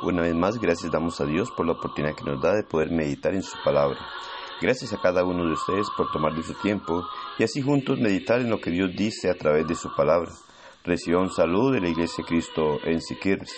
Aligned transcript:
Una 0.00 0.22
vez 0.22 0.34
más, 0.34 0.60
gracias 0.60 0.92
damos 0.92 1.20
a 1.20 1.24
Dios 1.24 1.50
por 1.50 1.66
la 1.66 1.72
oportunidad 1.72 2.14
que 2.14 2.22
nos 2.22 2.40
da 2.40 2.54
de 2.54 2.62
poder 2.62 2.92
meditar 2.92 3.34
en 3.34 3.42
su 3.42 3.56
palabra. 3.64 3.98
Gracias 4.62 4.92
a 4.92 5.00
cada 5.00 5.24
uno 5.24 5.44
de 5.44 5.52
ustedes 5.52 5.88
por 5.96 6.12
tomar 6.12 6.34
de 6.34 6.44
su 6.44 6.54
tiempo 6.54 7.02
y 7.36 7.42
así 7.42 7.62
juntos 7.62 7.98
meditar 7.98 8.40
en 8.40 8.48
lo 8.48 8.60
que 8.60 8.70
Dios 8.70 8.90
dice 8.96 9.28
a 9.28 9.34
través 9.34 9.66
de 9.66 9.74
su 9.74 9.88
palabra. 9.96 10.30
Reciba 10.84 11.20
un 11.20 11.32
saludo 11.32 11.72
de 11.72 11.80
la 11.80 11.88
Iglesia 11.88 12.24
Cristo 12.24 12.78
en 12.84 13.00
Siquirres. 13.00 13.52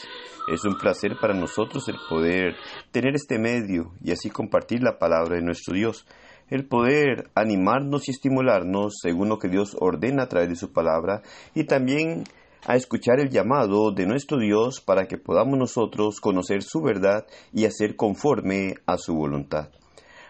Es 0.49 0.65
un 0.65 0.79
placer 0.79 1.19
para 1.21 1.35
nosotros 1.35 1.87
el 1.89 1.97
poder 2.09 2.57
tener 2.91 3.15
este 3.15 3.39
medio 3.39 3.93
y 4.03 4.13
así 4.13 4.31
compartir 4.31 4.83
la 4.83 4.99
palabra 4.99 5.37
de 5.37 5.43
nuestro 5.43 5.75
Dios, 5.75 6.07
el 6.49 6.67
poder 6.67 7.31
animarnos 7.35 8.09
y 8.09 8.13
estimularnos 8.13 8.95
según 9.03 9.29
lo 9.29 9.39
que 9.39 9.49
Dios 9.49 9.77
ordena 9.79 10.23
a 10.23 10.29
través 10.29 10.49
de 10.49 10.57
su 10.57 10.73
palabra 10.73 11.21
y 11.55 11.65
también 11.65 12.25
a 12.67 12.77
escuchar 12.77 13.21
el 13.21 13.31
llamado 13.31 13.93
de 13.93 14.07
nuestro 14.07 14.39
Dios 14.39 14.81
para 14.81 15.07
que 15.07 15.17
podamos 15.17 15.59
nosotros 15.59 16.21
conocer 16.21 16.63
su 16.63 16.83
verdad 16.83 17.27
y 17.53 17.65
hacer 17.65 17.97
conforme 17.97 18.75
a 18.87 18.99
su 18.99 19.15
voluntad. 19.15 19.71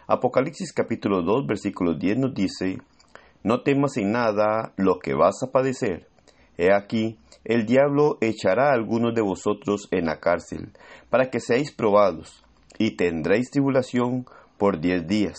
Apocalipsis 0.07 0.73
capítulo 0.73 1.23
2 1.23 1.47
versículo 1.47 1.95
10 1.95 2.19
nos 2.19 2.35
dice, 2.35 2.79
No 3.43 3.63
temas 3.63 3.97
en 3.97 4.13
nada 4.13 4.73
lo 4.77 4.99
que 4.99 5.15
vas 5.15 5.43
a 5.43 5.51
padecer. 5.51 6.09
He 6.57 6.73
aquí, 6.73 7.19
el 7.45 7.65
diablo 7.65 8.19
echará 8.21 8.71
a 8.71 8.75
algunos 8.75 9.15
de 9.15 9.23
vosotros 9.23 9.89
en 9.91 10.07
la 10.07 10.21
cárcel, 10.21 10.73
para 11.09 11.31
que 11.31 11.41
seáis 11.41 11.73
probados, 11.73 12.45
y 12.79 12.97
tendréis 12.97 13.51
tribulación 13.51 14.27
por 14.59 14.81
diez 14.81 15.07
días. 15.07 15.39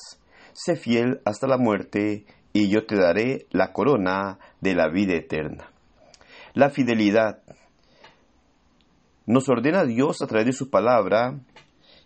Sé 0.53 0.76
fiel 0.76 1.22
hasta 1.26 1.48
la 1.48 1.58
muerte, 1.58 2.26
y 2.53 2.70
yo 2.70 2.86
te 2.86 2.95
daré 2.95 3.45
la 3.52 3.72
corona 3.72 4.39
de 4.59 4.73
la 4.73 4.89
vida 4.89 5.14
eterna. 5.14 5.70
La 6.53 6.69
fidelidad. 6.69 7.44
Nos 9.25 9.47
ordena 9.47 9.85
Dios 9.85 10.21
a 10.21 10.27
través 10.27 10.47
de 10.47 10.53
su 10.53 10.69
palabra 10.69 11.39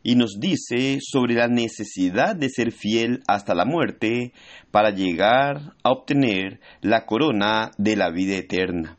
y 0.04 0.16
nos 0.16 0.40
dice 0.40 1.00
sobre 1.02 1.34
la 1.34 1.48
necesidad 1.48 2.36
de 2.36 2.50
ser 2.50 2.72
fiel 2.72 3.24
hasta 3.28 3.56
la 3.56 3.66
muerte 3.66 4.34
para 4.70 4.92
llegar 4.92 5.74
a 5.82 5.90
obtener 5.90 6.60
la 6.82 7.08
corona 7.08 7.72
de 7.80 7.96
la 7.96 8.12
vida 8.12 8.36
eterna. 8.36 8.98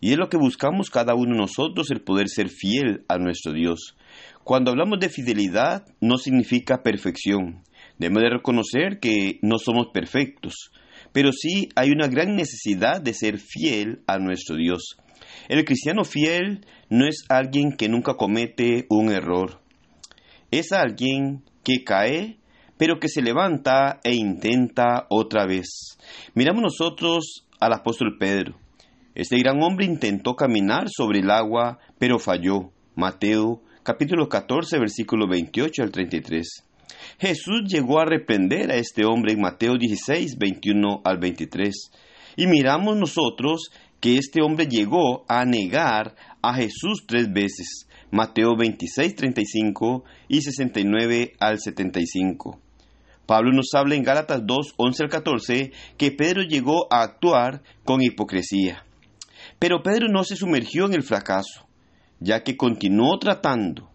Y 0.00 0.12
es 0.12 0.18
lo 0.18 0.30
que 0.30 0.38
buscamos 0.38 0.88
cada 0.88 1.14
uno 1.14 1.34
de 1.34 1.40
nosotros, 1.42 1.90
el 1.90 2.00
poder 2.00 2.30
ser 2.30 2.48
fiel 2.48 3.04
a 3.08 3.18
nuestro 3.18 3.52
Dios. 3.52 3.94
Cuando 4.42 4.70
hablamos 4.70 5.00
de 5.00 5.10
fidelidad 5.10 5.84
no 6.00 6.16
significa 6.16 6.82
perfección. 6.82 7.62
Debemos 7.98 8.22
de 8.22 8.30
reconocer 8.30 9.00
que 9.00 9.38
no 9.42 9.58
somos 9.58 9.88
perfectos, 9.92 10.72
pero 11.12 11.32
sí 11.32 11.68
hay 11.74 11.90
una 11.90 12.08
gran 12.08 12.34
necesidad 12.36 13.00
de 13.00 13.14
ser 13.14 13.38
fiel 13.38 14.02
a 14.06 14.18
nuestro 14.18 14.56
Dios. 14.56 14.96
El 15.48 15.64
cristiano 15.64 16.04
fiel 16.04 16.66
no 16.88 17.06
es 17.06 17.24
alguien 17.28 17.72
que 17.76 17.88
nunca 17.88 18.14
comete 18.14 18.86
un 18.88 19.10
error. 19.10 19.60
Es 20.50 20.72
alguien 20.72 21.44
que 21.64 21.84
cae, 21.84 22.38
pero 22.76 22.98
que 22.98 23.08
se 23.08 23.22
levanta 23.22 24.00
e 24.04 24.14
intenta 24.14 25.06
otra 25.08 25.46
vez. 25.46 25.98
Miramos 26.34 26.62
nosotros 26.62 27.46
al 27.60 27.72
apóstol 27.72 28.16
Pedro. 28.18 28.58
Este 29.14 29.38
gran 29.38 29.62
hombre 29.62 29.84
intentó 29.84 30.34
caminar 30.34 30.88
sobre 30.88 31.20
el 31.20 31.30
agua, 31.30 31.78
pero 31.98 32.18
falló. 32.18 32.72
Mateo 32.94 33.62
capítulo 33.82 34.28
14 34.28 34.78
versículo 34.78 35.26
28 35.26 35.82
al 35.82 35.90
33. 35.90 36.64
Jesús 37.18 37.62
llegó 37.66 38.00
a 38.00 38.04
reprender 38.04 38.70
a 38.70 38.76
este 38.76 39.04
hombre 39.04 39.32
en 39.32 39.40
Mateo 39.40 39.76
16, 39.78 40.36
21 40.38 41.02
al 41.04 41.18
23. 41.18 41.90
Y 42.36 42.46
miramos 42.46 42.96
nosotros 42.96 43.70
que 44.00 44.16
este 44.16 44.42
hombre 44.42 44.66
llegó 44.66 45.24
a 45.28 45.44
negar 45.44 46.16
a 46.42 46.54
Jesús 46.54 47.04
tres 47.06 47.32
veces. 47.32 47.86
Mateo 48.10 48.56
26, 48.56 49.14
35 49.14 50.04
y 50.28 50.42
69 50.42 51.32
al 51.40 51.60
75. 51.60 52.60
Pablo 53.26 53.52
nos 53.52 53.72
habla 53.74 53.94
en 53.94 54.02
Gálatas 54.02 54.42
2, 54.44 54.74
11 54.76 55.04
al 55.04 55.08
14 55.08 55.72
que 55.96 56.10
Pedro 56.10 56.42
llegó 56.42 56.92
a 56.92 57.02
actuar 57.02 57.62
con 57.84 58.02
hipocresía. 58.02 58.84
Pero 59.58 59.82
Pedro 59.82 60.08
no 60.08 60.24
se 60.24 60.36
sumergió 60.36 60.86
en 60.86 60.94
el 60.94 61.02
fracaso, 61.02 61.66
ya 62.20 62.42
que 62.42 62.56
continuó 62.56 63.18
tratando. 63.18 63.88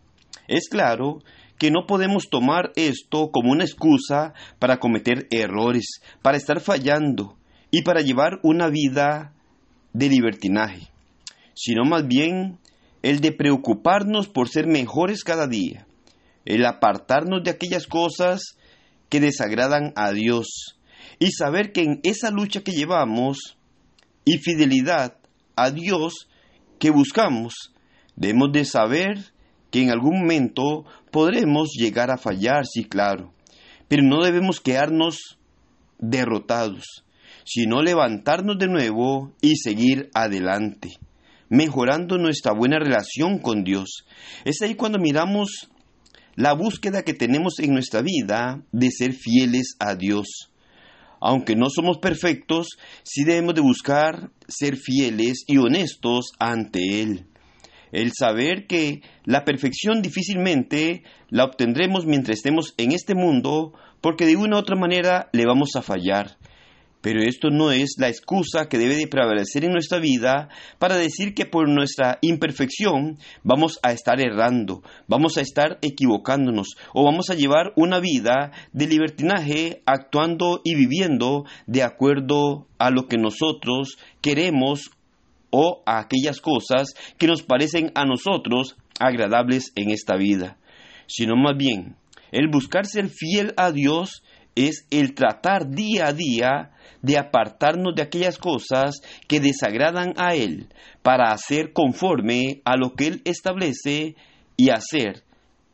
Es 0.48 0.70
claro 0.70 1.20
que 1.58 1.72
no 1.72 1.86
podemos 1.88 2.30
tomar 2.30 2.72
esto 2.76 3.32
como 3.32 3.52
una 3.52 3.64
excusa 3.64 4.34
para 4.60 4.80
cometer 4.80 5.28
errores, 5.32 6.02
para 6.22 6.38
estar 6.38 6.62
fallando 6.62 7.38
y 7.72 7.82
para 7.82 8.02
llevar 8.02 8.40
una 8.44 8.70
vida 8.70 9.34
de 9.94 10.10
libertinaje, 10.10 10.88
sino 11.56 11.84
más 11.84 12.08
bien 12.08 12.60
el 13.02 13.20
de 13.20 13.32
preocuparnos 13.32 14.28
por 14.28 14.50
ser 14.50 14.68
mejores 14.68 15.24
cada 15.24 15.48
día, 15.48 15.88
el 16.46 16.66
apartarnos 16.66 17.44
de 17.44 17.52
aquellas 17.52 17.88
cosas 17.88 18.58
que 19.10 19.20
desagradan 19.20 19.94
a 19.96 20.12
Dios 20.12 20.78
y 21.20 21.32
saber 21.32 21.72
que 21.72 21.82
en 21.82 22.00
esa 22.04 22.32
lucha 22.32 22.62
que 22.62 22.74
llevamos 22.74 23.58
y 24.26 24.38
fidelidad 24.38 25.18
a 25.56 25.72
Dios 25.72 26.28
que 26.80 26.92
buscamos, 26.92 27.74
debemos 28.16 28.52
de 28.52 28.66
saber 28.66 29.34
que 29.72 29.82
en 29.82 29.92
algún 29.92 30.20
momento 30.22 30.86
podremos 31.12 31.70
llegar 31.78 32.12
a 32.12 32.18
fallar, 32.18 32.66
sí, 32.66 32.86
claro, 32.86 33.34
pero 33.88 34.04
no 34.04 34.24
debemos 34.24 34.60
quedarnos 34.60 35.38
derrotados, 36.00 37.04
sino 37.44 37.82
levantarnos 37.82 38.58
de 38.58 38.68
nuevo 38.68 39.34
y 39.42 39.56
seguir 39.58 40.10
adelante, 40.14 40.98
mejorando 41.50 42.18
nuestra 42.18 42.54
buena 42.54 42.80
relación 42.80 43.40
con 43.40 43.64
Dios. 43.64 44.06
Es 44.46 44.62
ahí 44.62 44.76
cuando 44.76 45.00
miramos 45.00 45.70
la 46.36 46.54
búsqueda 46.54 47.04
que 47.04 47.14
tenemos 47.14 47.60
en 47.60 47.74
nuestra 47.74 48.02
vida 48.02 48.62
de 48.72 48.92
ser 48.92 49.14
fieles 49.14 49.76
a 49.80 49.96
Dios. 49.96 50.52
Aunque 51.20 51.56
no 51.56 51.66
somos 51.70 51.98
perfectos, 51.98 52.78
sí 53.04 53.24
debemos 53.24 53.56
de 53.56 53.62
buscar 53.62 54.30
ser 54.48 54.78
fieles 54.78 55.44
y 55.48 55.58
honestos 55.58 56.32
ante 56.38 57.02
Él 57.02 57.26
el 57.92 58.12
saber 58.18 58.68
que 58.68 59.02
la 59.26 59.46
perfección 59.46 60.02
difícilmente 60.02 61.04
la 61.30 61.46
obtendremos 61.46 62.06
mientras 62.06 62.38
estemos 62.38 62.74
en 62.78 62.92
este 62.92 63.16
mundo, 63.16 63.74
porque 64.02 64.26
de 64.26 64.36
una 64.36 64.58
u 64.58 64.60
otra 64.60 64.76
manera 64.76 65.30
le 65.34 65.46
vamos 65.46 65.76
a 65.76 65.82
fallar. 65.82 66.38
Pero 67.02 67.22
esto 67.22 67.50
no 67.50 67.72
es 67.72 67.96
la 68.00 68.10
excusa 68.10 68.68
que 68.68 68.78
debe 68.78 68.96
de 68.96 69.08
prevalecer 69.08 69.64
en 69.64 69.72
nuestra 69.72 70.00
vida 70.00 70.50
para 70.80 70.98
decir 70.98 71.34
que 71.34 71.46
por 71.46 71.70
nuestra 71.70 72.18
imperfección 72.22 73.18
vamos 73.44 73.80
a 73.84 73.92
estar 73.92 74.20
errando, 74.20 74.82
vamos 75.08 75.38
a 75.38 75.42
estar 75.42 75.78
equivocándonos 75.82 76.76
o 76.94 77.06
vamos 77.06 77.30
a 77.30 77.36
llevar 77.36 77.72
una 77.76 78.00
vida 78.00 78.52
de 78.74 78.88
libertinaje 78.88 79.84
actuando 79.86 80.62
y 80.64 80.76
viviendo 80.76 81.46
de 81.68 81.84
acuerdo 81.84 82.68
a 82.80 82.90
lo 82.90 83.08
que 83.08 83.18
nosotros 83.18 83.98
queremos 84.22 84.92
o 85.60 85.82
a 85.88 85.98
aquellas 85.98 86.40
cosas 86.40 86.94
que 87.18 87.26
nos 87.26 87.42
parecen 87.42 87.92
a 87.96 88.06
nosotros 88.06 88.76
agradables 89.00 89.72
en 89.76 89.90
esta 89.90 90.16
vida, 90.16 90.58
sino 91.08 91.36
más 91.36 91.58
bien 91.58 91.96
el 92.32 92.48
buscar 92.48 92.86
ser 92.86 93.10
fiel 93.10 93.54
a 93.58 93.72
Dios 93.72 94.22
es 94.54 94.86
el 94.92 95.16
tratar 95.16 95.68
día 95.70 96.08
a 96.08 96.14
día 96.14 96.72
de 97.02 97.18
apartarnos 97.18 97.96
de 97.96 98.04
aquellas 98.04 98.38
cosas 98.38 99.02
que 99.28 99.40
desagradan 99.40 100.14
a 100.18 100.36
Él 100.36 100.68
para 101.02 101.32
hacer 101.32 101.74
conforme 101.74 102.62
a 102.64 102.78
lo 102.78 102.94
que 102.94 103.08
Él 103.08 103.22
establece 103.26 104.16
y 104.58 104.70
hacer 104.70 105.24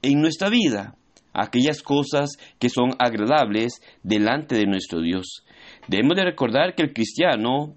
en 0.02 0.22
nuestra 0.22 0.48
vida 0.50 0.96
aquellas 1.34 1.82
cosas 1.82 2.32
que 2.60 2.70
son 2.70 2.92
agradables 3.00 3.82
delante 4.02 4.56
de 4.56 4.66
nuestro 4.66 5.02
Dios. 5.02 5.44
Debemos 5.88 6.16
de 6.16 6.24
recordar 6.24 6.74
que 6.76 6.84
el 6.84 6.94
cristiano 6.94 7.76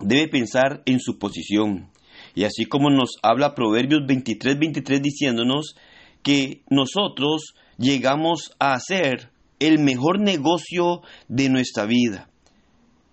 debe 0.00 0.28
pensar 0.28 0.82
en 0.86 1.00
su 1.00 1.18
posición. 1.18 1.90
Y 2.34 2.44
así 2.44 2.66
como 2.66 2.90
nos 2.90 3.16
habla 3.22 3.54
Proverbios 3.54 4.02
23, 4.06 4.58
23 4.58 5.02
diciéndonos 5.02 5.74
que 6.22 6.62
nosotros 6.70 7.54
llegamos 7.78 8.52
a 8.58 8.74
hacer 8.74 9.30
el 9.58 9.78
mejor 9.78 10.20
negocio 10.20 11.02
de 11.28 11.48
nuestra 11.48 11.86
vida. 11.86 12.30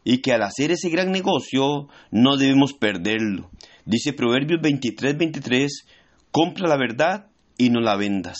Y 0.04 0.20
que 0.20 0.34
al 0.34 0.44
hacer 0.44 0.72
ese 0.72 0.90
gran 0.90 1.12
negocio 1.12 1.88
no 2.12 2.38
debemos 2.38 2.74
perderlo. 2.74 3.50
Dice 3.86 4.14
Proverbios 4.14 4.62
23, 4.62 5.18
23, 5.18 5.86
compra 6.32 6.68
la 6.68 6.78
verdad 6.78 7.28
y 7.58 7.70
no 7.70 7.80
la 7.82 7.96
vendas. 7.96 8.38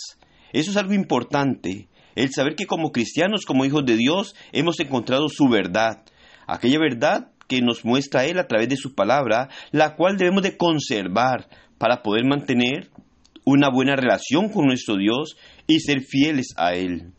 Eso 0.52 0.70
es 0.70 0.76
algo 0.76 0.94
importante, 0.94 1.88
el 2.14 2.32
saber 2.32 2.54
que 2.54 2.66
como 2.66 2.92
cristianos, 2.92 3.44
como 3.44 3.64
hijos 3.64 3.84
de 3.84 3.96
Dios, 3.96 4.34
hemos 4.52 4.78
encontrado 4.80 5.28
su 5.28 5.48
verdad. 5.48 6.04
Aquella 6.46 6.78
verdad 6.78 7.32
que 7.48 7.60
nos 7.60 7.84
muestra 7.84 8.24
Él 8.24 8.38
a 8.38 8.46
través 8.46 8.68
de 8.68 8.76
su 8.76 8.94
palabra, 8.94 9.48
la 9.70 9.94
cual 9.96 10.16
debemos 10.16 10.42
de 10.42 10.56
conservar 10.56 11.48
para 11.78 12.02
poder 12.02 12.24
mantener 12.24 12.90
una 13.44 13.70
buena 13.70 13.96
relación 13.96 14.48
con 14.48 14.66
nuestro 14.66 14.96
Dios 14.96 15.36
y 15.66 15.80
ser 15.80 16.00
fieles 16.00 16.54
a 16.56 16.74
Él. 16.74 17.12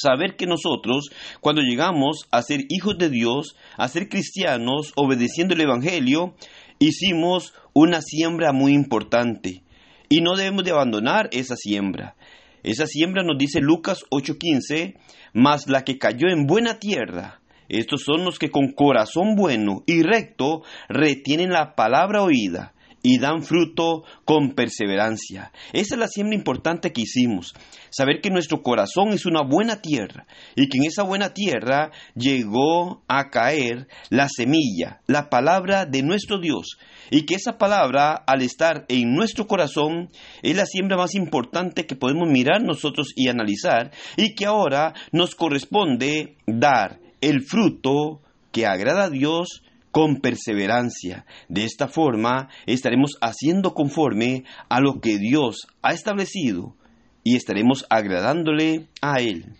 Saber 0.00 0.36
que 0.36 0.46
nosotros, 0.46 1.10
cuando 1.40 1.62
llegamos 1.62 2.28
a 2.30 2.42
ser 2.42 2.60
hijos 2.68 2.98
de 2.98 3.08
Dios, 3.08 3.56
a 3.76 3.88
ser 3.88 4.08
cristianos, 4.08 4.92
obedeciendo 4.94 5.54
el 5.54 5.62
Evangelio, 5.62 6.34
hicimos 6.78 7.54
una 7.72 8.00
siembra 8.02 8.52
muy 8.52 8.72
importante. 8.72 9.62
y 10.10 10.22
no 10.22 10.36
debemos 10.36 10.64
de 10.64 10.70
abandonar 10.70 11.28
esa 11.32 11.54
siembra. 11.54 12.16
Esa 12.62 12.86
siembra 12.86 13.22
nos 13.22 13.36
dice 13.38 13.60
Lucas 13.60 14.04
8:15, 14.10 14.96
mas 15.34 15.68
la 15.68 15.84
que 15.84 15.98
cayó 15.98 16.28
en 16.28 16.46
buena 16.46 16.78
tierra. 16.78 17.40
Estos 17.68 18.02
son 18.02 18.24
los 18.24 18.38
que 18.38 18.50
con 18.50 18.72
corazón 18.72 19.34
bueno 19.36 19.82
y 19.86 20.02
recto 20.02 20.62
retienen 20.88 21.50
la 21.50 21.74
palabra 21.74 22.22
oída 22.22 22.74
y 23.02 23.18
dan 23.18 23.42
fruto 23.42 24.04
con 24.24 24.54
perseverancia. 24.54 25.52
Esa 25.72 25.94
es 25.94 25.98
la 25.98 26.08
siembra 26.08 26.36
importante 26.36 26.92
que 26.92 27.02
hicimos. 27.02 27.54
Saber 27.90 28.20
que 28.20 28.30
nuestro 28.30 28.62
corazón 28.62 29.10
es 29.10 29.24
una 29.24 29.42
buena 29.42 29.80
tierra 29.80 30.26
y 30.56 30.68
que 30.68 30.78
en 30.78 30.84
esa 30.84 31.02
buena 31.04 31.32
tierra 31.32 31.90
llegó 32.14 33.02
a 33.08 33.30
caer 33.30 33.88
la 34.10 34.28
semilla, 34.28 35.00
la 35.06 35.30
palabra 35.30 35.86
de 35.86 36.02
nuestro 36.02 36.38
Dios. 36.38 36.78
Y 37.10 37.24
que 37.24 37.36
esa 37.36 37.56
palabra, 37.56 38.12
al 38.14 38.42
estar 38.42 38.84
en 38.88 39.14
nuestro 39.14 39.46
corazón, 39.46 40.10
es 40.42 40.56
la 40.56 40.66
siembra 40.66 40.96
más 40.96 41.14
importante 41.14 41.86
que 41.86 41.96
podemos 41.96 42.28
mirar 42.28 42.62
nosotros 42.62 43.12
y 43.16 43.28
analizar 43.28 43.92
y 44.16 44.34
que 44.34 44.44
ahora 44.44 44.92
nos 45.12 45.34
corresponde 45.34 46.36
dar 46.46 47.07
el 47.20 47.42
fruto 47.42 48.20
que 48.52 48.66
agrada 48.66 49.04
a 49.04 49.10
Dios 49.10 49.62
con 49.90 50.20
perseverancia. 50.20 51.24
De 51.48 51.64
esta 51.64 51.88
forma 51.88 52.48
estaremos 52.66 53.16
haciendo 53.20 53.74
conforme 53.74 54.44
a 54.68 54.80
lo 54.80 55.00
que 55.00 55.18
Dios 55.18 55.66
ha 55.82 55.92
establecido 55.92 56.76
y 57.24 57.36
estaremos 57.36 57.86
agradándole 57.90 58.88
a 59.02 59.20
Él. 59.20 59.56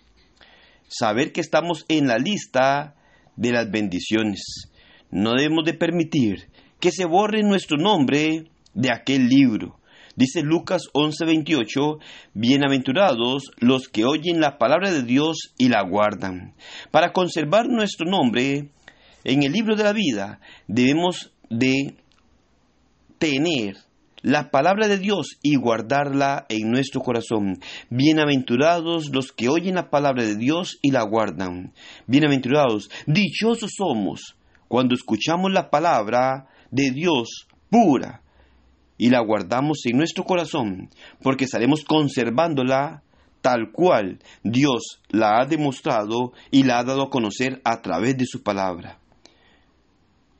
Saber 0.88 1.32
que 1.32 1.40
estamos 1.40 1.84
en 1.88 2.06
la 2.06 2.16
lista 2.16 2.94
de 3.36 3.52
las 3.52 3.70
bendiciones. 3.70 4.70
No 5.10 5.34
debemos 5.34 5.64
de 5.64 5.74
permitir 5.74 6.48
que 6.80 6.92
se 6.92 7.04
borre 7.04 7.42
nuestro 7.42 7.76
nombre 7.76 8.44
de 8.74 8.92
aquel 8.92 9.28
libro. 9.28 9.78
Dice 10.18 10.42
Lucas 10.42 10.82
11:28, 10.94 12.00
Bienaventurados 12.34 13.52
los 13.58 13.86
que 13.86 14.04
oyen 14.04 14.40
la 14.40 14.58
palabra 14.58 14.90
de 14.90 15.04
Dios 15.04 15.54
y 15.58 15.68
la 15.68 15.84
guardan. 15.88 16.54
Para 16.90 17.12
conservar 17.12 17.68
nuestro 17.68 18.04
nombre 18.04 18.70
en 19.22 19.42
el 19.44 19.52
libro 19.52 19.76
de 19.76 19.84
la 19.84 19.92
vida, 19.92 20.40
debemos 20.66 21.32
de 21.50 21.94
tener 23.20 23.76
la 24.20 24.50
palabra 24.50 24.88
de 24.88 24.98
Dios 24.98 25.38
y 25.40 25.54
guardarla 25.54 26.46
en 26.48 26.68
nuestro 26.68 27.00
corazón. 27.00 27.60
Bienaventurados 27.88 29.10
los 29.12 29.30
que 29.30 29.48
oyen 29.48 29.76
la 29.76 29.88
palabra 29.88 30.24
de 30.24 30.34
Dios 30.34 30.80
y 30.82 30.90
la 30.90 31.04
guardan. 31.04 31.74
Bienaventurados, 32.08 32.90
dichosos 33.06 33.70
somos 33.76 34.36
cuando 34.66 34.96
escuchamos 34.96 35.52
la 35.52 35.70
palabra 35.70 36.48
de 36.72 36.90
Dios 36.90 37.46
pura 37.70 38.22
y 38.98 39.10
la 39.10 39.20
guardamos 39.20 39.86
en 39.86 39.96
nuestro 39.96 40.24
corazón, 40.24 40.90
porque 41.22 41.44
estaremos 41.44 41.84
conservándola 41.84 43.02
tal 43.40 43.70
cual 43.72 44.18
Dios 44.42 45.00
la 45.08 45.40
ha 45.40 45.46
demostrado 45.46 46.32
y 46.50 46.64
la 46.64 46.80
ha 46.80 46.84
dado 46.84 47.04
a 47.04 47.10
conocer 47.10 47.60
a 47.64 47.80
través 47.80 48.18
de 48.18 48.26
su 48.26 48.42
palabra. 48.42 48.98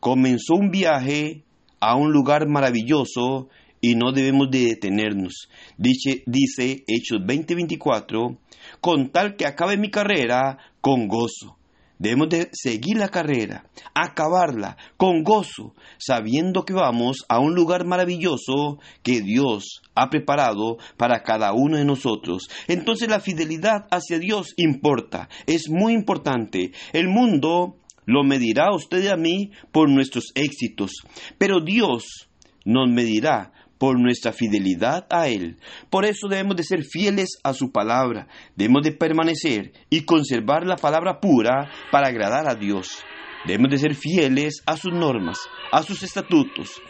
Comenzó 0.01 0.55
un 0.55 0.71
viaje 0.71 1.45
a 1.81 1.95
un 1.95 2.13
lugar 2.13 2.49
maravilloso 2.49 3.49
y 3.81 3.95
no 3.95 4.13
debemos 4.13 4.51
de 4.51 4.67
detenernos. 4.67 5.49
Dice, 5.77 6.23
dice 6.27 6.85
Hechos 6.87 7.21
20:24, 7.21 8.39
con 8.81 9.11
tal 9.11 9.37
que 9.37 9.47
acabe 9.47 9.77
mi 9.77 9.91
carrera 9.91 10.59
con 10.81 11.07
gozo. 11.07 11.58
Debemos 11.99 12.29
de 12.29 12.49
seguir 12.53 12.97
la 12.97 13.09
carrera, 13.09 13.65
acabarla 13.95 14.77
con 14.97 15.25
gozo, 15.25 15.75
sabiendo 15.99 16.65
que 16.65 16.73
vamos 16.73 17.25
a 17.29 17.41
un 17.41 17.55
lugar 17.55 17.85
maravilloso 17.85 18.79
que 19.03 19.21
Dios 19.21 19.83
ha 19.95 20.09
preparado 20.09 20.79
para 20.97 21.23
cada 21.23 21.53
uno 21.53 21.77
de 21.77 21.85
nosotros. 21.85 22.49
Entonces 22.69 23.09
la 23.09 23.21
fidelidad 23.21 23.87
hacia 23.91 24.19
Dios 24.19 24.55
importa, 24.57 25.29
es 25.47 25.69
muy 25.69 25.93
importante. 25.93 26.73
El 26.93 27.09
mundo 27.09 27.77
lo 28.07 28.25
medirá 28.25 28.69
a 28.69 28.75
usted 28.75 29.03
y 29.03 29.09
a 29.09 29.17
mí 29.17 29.51
por 29.73 29.91
nuestros 29.91 30.33
éxitos, 30.35 30.93
pero 31.37 31.61
Dios 31.61 32.29
nos 32.65 32.89
medirá 32.89 33.53
por 33.79 33.99
nuestra 33.99 34.33
fidelidad 34.33 35.07
a 35.11 35.29
Él. 35.29 35.57
Por 35.91 36.05
eso 36.05 36.29
debemos 36.29 36.57
de 36.57 36.65
ser 36.65 36.85
fieles 36.85 37.39
a 37.45 37.55
su 37.55 37.73
palabra, 37.73 38.29
debemos 38.57 38.83
de 38.83 38.93
permanecer 38.93 39.73
y 39.89 40.03
conservar 40.03 40.67
la 40.67 40.77
palabra 40.77 41.21
pura 41.21 41.71
para 41.91 42.09
agradar 42.09 42.49
a 42.49 42.55
Dios. 42.55 43.05
Debemos 43.47 43.71
de 43.71 43.79
ser 43.79 43.95
fieles 43.95 44.63
a 44.67 44.77
sus 44.77 44.93
normas, 44.93 45.39
a 45.73 45.83
sus 45.83 46.03
estatutos, 46.03 46.83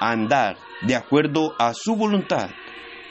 andar 0.00 0.56
de 0.86 0.94
acuerdo 0.94 1.54
a 1.58 1.74
su 1.74 1.96
voluntad, 1.96 2.50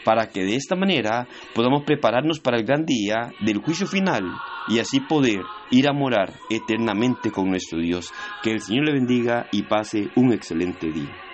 para 0.06 0.30
que 0.30 0.44
de 0.44 0.56
esta 0.56 0.76
manera 0.76 1.28
podamos 1.54 1.84
prepararnos 1.86 2.40
para 2.40 2.58
el 2.58 2.66
gran 2.66 2.86
día 2.86 3.32
del 3.42 3.58
juicio 3.58 3.86
final 3.86 4.24
y 4.70 4.80
así 4.80 5.02
poder 5.02 5.42
ir 5.70 5.88
a 5.88 5.94
morar 5.94 6.34
eternamente 6.50 7.32
con 7.32 7.50
nuestro 7.50 7.80
Dios. 7.80 8.12
Que 8.42 8.52
el 8.52 8.62
Señor 8.62 8.86
le 8.86 8.94
bendiga 8.94 9.48
y 9.52 9.64
pase 9.64 10.10
un 10.16 10.32
excelente 10.32 10.90
día. 10.92 11.29